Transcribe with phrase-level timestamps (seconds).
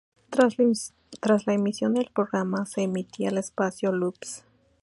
[0.31, 4.43] Tras la emisión del programa, se emitía el espacio "Loops!